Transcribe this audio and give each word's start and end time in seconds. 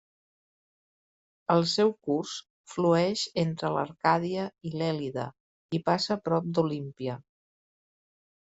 El 1.55 1.65
seu 1.73 1.91
curs 2.07 2.31
flueix 2.73 3.27
entre 3.43 3.71
l'Arcàdia 3.75 4.47
i 4.69 4.73
l'Èlide 4.81 5.29
i 5.81 5.85
passa 5.91 6.21
prop 6.31 6.53
d'Olímpia. 6.57 7.21